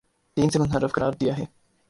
[0.37, 1.45] دین سے منحرف قرار دیا ہے